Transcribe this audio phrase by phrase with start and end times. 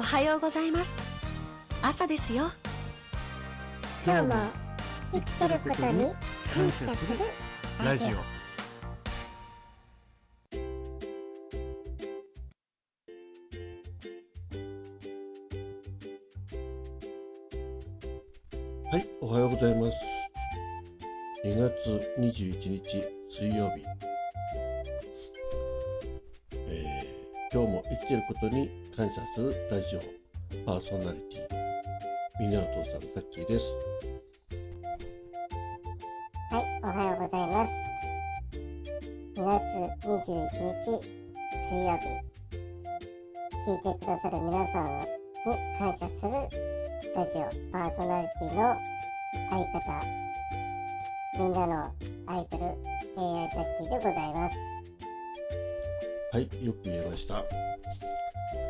[0.00, 0.96] おはようございます。
[1.82, 2.44] 朝ですよ。
[4.02, 4.34] 今日も
[5.12, 6.04] 生きてることに
[6.54, 7.18] 感謝する
[7.84, 8.08] ラジオ。
[18.88, 19.98] はい、おはようございます。
[21.44, 23.84] 2月21日水曜日、
[26.54, 27.20] えー
[27.52, 30.00] 今日も生きていることに感謝するラジオ
[30.66, 33.64] パーソナリティみんなのお父さんザッキーです。
[36.50, 37.72] はい、おはようございます
[39.36, 39.62] 2月
[40.04, 40.20] 21
[40.80, 41.00] 日
[41.62, 42.04] 水曜日
[43.66, 45.06] 聞いてくださる皆さんに
[45.78, 46.32] 感謝する
[47.16, 48.76] ラジオパーソナリティの
[49.48, 50.04] 相方
[51.38, 51.94] みんなの
[52.26, 54.56] アイドル AI ジャッキーでございます
[56.32, 57.69] はい、よく言えました。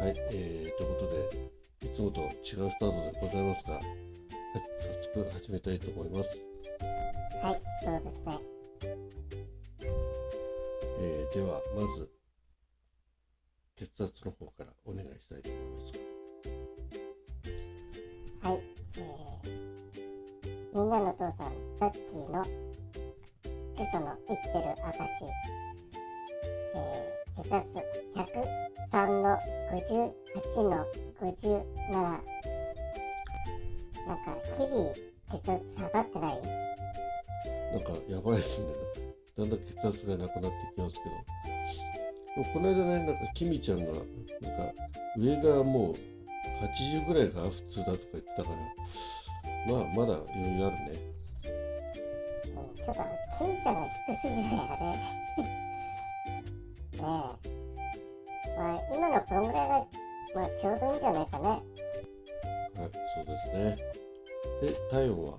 [0.00, 1.10] はい、えー、ということ
[1.84, 2.30] で、いつもと違う
[2.70, 3.82] スタートでございますが、はい
[5.12, 6.38] 早速始めたいと思います。
[7.44, 8.38] はいそうですね
[11.00, 12.08] えーでは、まず、
[13.76, 16.00] 血圧の方からお願いしたいと思います。
[18.48, 18.62] はい、
[18.96, 22.46] えー、みんなのお父さんザッキーの
[23.76, 25.26] 今朝の生きてる証、
[26.74, 27.10] えー
[27.42, 27.78] 血圧
[28.90, 29.38] 103の
[29.72, 30.86] 58の
[31.20, 32.18] 57なん
[34.18, 34.92] か日々
[35.30, 36.42] 血圧下がってない
[37.72, 38.66] なんかやばいですね。
[39.38, 40.94] だんだん血圧がなくなってきます
[42.34, 42.48] けど。
[42.52, 44.02] この間ね、なんかキミちゃんが、なんか
[45.16, 45.94] 上がもう
[46.64, 50.90] 80ぐらいが普通だとか言ってたから、まあまだ余裕あるね。
[52.56, 53.02] うんちょっと
[53.38, 54.56] キミちゃんが低すぎるよね。
[56.96, 57.02] ね
[57.44, 57.49] え。
[59.10, 59.86] まあ今のこのぐらいが、
[60.34, 61.44] まあ、ちょうどいいんじゃないかね。
[61.48, 61.62] はい、
[62.76, 63.78] そうですね。
[64.62, 65.32] で、体温は？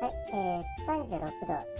[0.00, 1.22] はい、えー、36度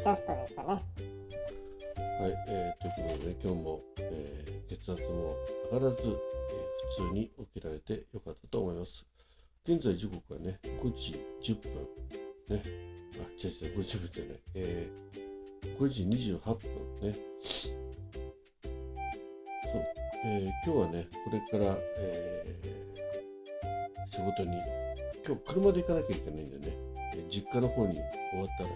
[0.02, 0.69] ジャストでしたね。
[0.69, 5.36] はい、えー、ということでね、今日も、えー血圧も
[5.72, 6.16] 上がらず、えー
[6.96, 9.04] 普通に起きられてよかったと思います。
[9.66, 12.56] 現在時刻はね、5時10分。
[12.56, 12.62] ね。
[13.16, 14.38] あ、違う違う、5時10分じゃない。
[14.54, 17.16] えー、5時28分ね。
[20.24, 22.74] えー今日はね、これから、えー
[24.10, 24.60] 仕事に、
[25.26, 26.76] 今日車で行かなきゃいけないんでね、
[27.14, 27.94] えー実家の方に
[28.30, 28.68] 終わったら、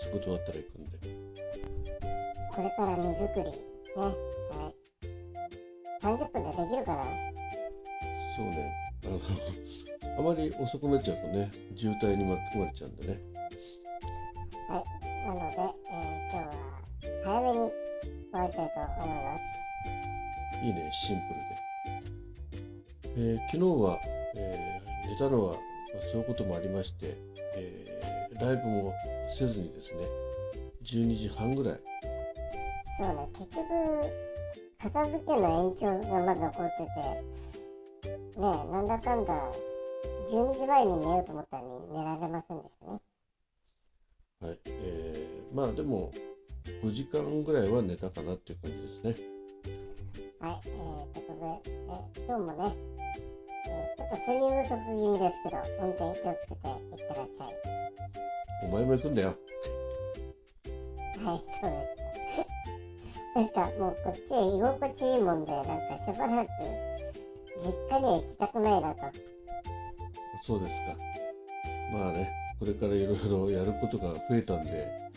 [0.00, 0.98] 仕事終わったら行くんで、
[2.54, 3.42] これから荷造り。
[3.42, 3.52] ね。
[3.96, 4.74] はい。
[6.00, 7.04] 30分でできるかな？
[8.36, 8.72] そうね、
[9.04, 9.20] あの、
[10.18, 13.18] あまり遅くなっちゃうとね、渋滞に巻き込まれちゃうんでね。
[14.68, 15.26] はい。
[15.26, 15.56] なので、
[15.90, 16.52] えー今日は
[17.24, 17.72] 早めに終
[18.32, 19.44] わりたいと思います。
[20.62, 21.64] いいね、シンプルで。
[23.16, 23.98] えー昨日は、
[24.36, 27.16] えー寝たのは、まあそういうこともありまして、
[27.56, 28.92] えーライブも
[29.38, 30.06] せずにですね、
[30.82, 31.80] 12時半ぐらい、
[32.98, 33.64] そうね、結局、
[34.82, 39.50] 片付けの延長がまだ残ってて、ねえ、なんだかんだ、
[40.26, 43.00] 12時前に寝ようと思ったのに寝られませんでしたね。
[44.40, 46.10] はい、えーまあでも、
[46.82, 49.33] 5時間ぐらいは寝たかなっていう感じですね。
[50.44, 52.76] はい、えー、ということで、えー今日もね、
[53.66, 57.54] えーちょっと睡眠不足気味ですけど、運転気をつけていってらっしゃい。
[58.64, 59.34] お前も行くんだよ。
[61.24, 61.96] はい、そうで
[63.00, 63.20] す。
[63.34, 66.48] なんかもうこっち居心地いいもんで、なんかしばらく
[67.56, 69.00] 実家には行きたくないなと。
[70.42, 70.94] そうですか。
[71.90, 75.10] まあね、これからいろいろやることが増えたんで、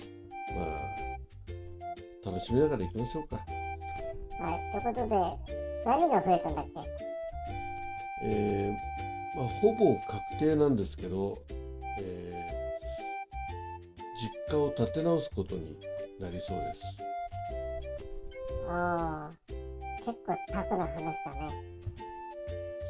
[0.55, 3.45] まあ、楽しみながら行きましょうか。
[4.39, 5.15] はい、ということで、
[5.85, 6.81] 何が増えたんだっけ？
[8.23, 11.37] えーまあ、ほぼ確定なんですけど、
[11.99, 12.57] えー
[14.19, 15.77] 実家を建て直すことに
[16.19, 16.79] なりそうです。
[18.65, 19.29] おー、
[19.97, 21.51] 結構タフな話だね。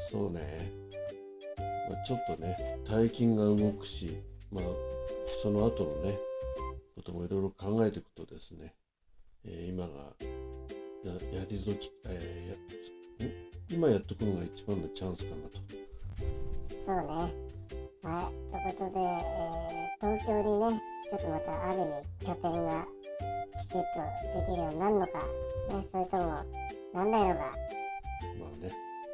[0.10, 0.72] そうね。
[1.90, 4.16] まあ、ちょっとね、大金が動くし、
[4.52, 4.64] まあ、
[5.44, 6.18] その後のね、
[6.96, 8.74] こともいろいろ考えていくとですね、
[9.44, 10.14] えー今が
[11.08, 13.32] ややり時、えーやん？
[13.70, 15.60] 今やっとくのが一番のチャンスかなと。
[16.68, 17.04] そうね。
[18.04, 21.90] はい、ということで、えー東京にね、ちょっとまたある意味
[22.24, 22.86] 拠点が
[23.60, 23.88] きちっと
[24.40, 25.24] できるようになるのか、ね、
[25.92, 26.24] それとも
[26.94, 27.40] なんないのか、
[28.40, 28.70] まあね、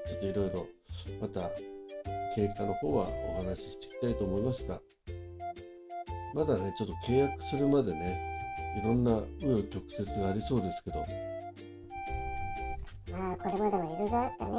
[0.06, 0.68] ちょっといろいろ、
[1.22, 1.50] また、
[2.36, 4.81] 経過の方はお話ししていきたいと思いますが、
[6.34, 8.19] まだね、ちょっと契約するまでね、
[8.78, 11.06] いろんな紆余曲折がありそうですけど、
[13.13, 14.51] まあこれまでもいろいろあったね。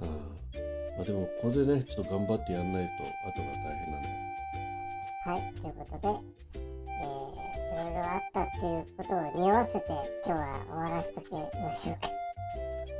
[0.00, 0.30] うん
[0.96, 4.08] まあ、でもここでねちょっと頑張ってやんないと後が大変なんで
[5.24, 6.08] はい、ということで、
[6.54, 9.86] えー、いろいろあったっていうことを匂わせて
[10.24, 12.20] 今日は終わらせときましょうか。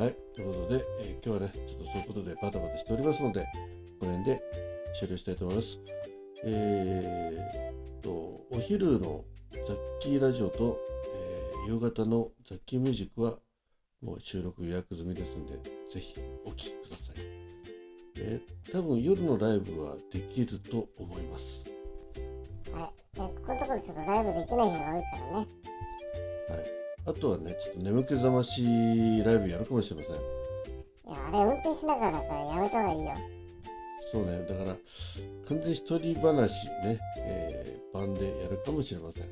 [0.03, 3.47] はい、ということで、えー今日はね、ちょっとそういうことでバタバタしておりますので、
[4.01, 4.43] この辺で
[4.99, 5.79] 終了したいと思います。
[6.45, 8.11] えーっと、
[8.51, 10.79] お昼のザッキーラジオと、
[11.15, 13.39] えー夕方のザッキーミュージックは
[14.02, 15.52] もう収録予約済みですので、
[15.93, 16.14] ぜひ
[16.44, 17.25] お聴きください。
[18.17, 21.64] えー多分夜のライブはできると思います。
[22.73, 25.02] はい、でここのところちょっとライブできない日が多いからね。
[25.35, 25.47] はい。
[27.06, 28.62] あとはね、ちょっと眠気覚まし
[29.25, 30.12] ライブやるかもしれません。
[30.12, 33.12] いや、あれ運転しながらだからやめた方がいいよ。
[34.12, 34.76] そうね、だから
[35.49, 39.25] 完全に一人話ね、えー、版でやるかもしれません。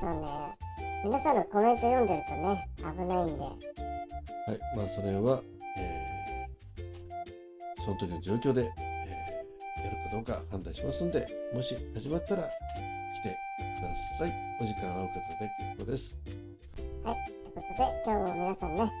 [0.00, 0.26] そうね、
[1.04, 3.56] 皆さんのコメント読んでるとね、危ないんで、はい、
[4.76, 5.40] まあそれは、
[5.76, 6.22] えー
[7.84, 12.46] その時の状況で、えーやるかどうか判断しますんで、もし始まったら来
[13.24, 14.32] てください。
[14.60, 16.14] お時間合う方で結構です。
[17.02, 18.92] はい、ということで今日も皆さんね、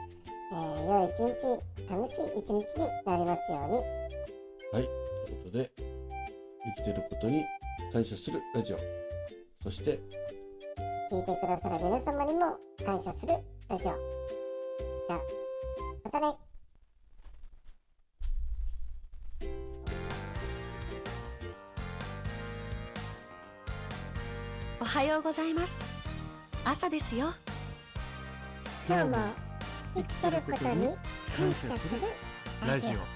[0.52, 3.76] えー良い一日、楽しい一日になりますように。
[4.72, 4.82] はい、
[5.24, 5.70] ということで、
[6.76, 7.44] 生きてることに
[7.92, 8.78] 感謝するラジオ。
[9.62, 10.00] そして、
[11.12, 12.56] 聞いてくださる皆様にも
[12.86, 13.34] 感謝する
[13.68, 13.92] ラジオ。
[15.06, 15.20] じゃあ、
[16.04, 16.34] またね。
[24.80, 25.78] おはようございます
[26.64, 27.32] 朝ですよ
[28.88, 29.16] 今日も
[29.94, 30.86] 生きてることに
[31.36, 32.00] 感謝する
[32.66, 33.11] ラジオ。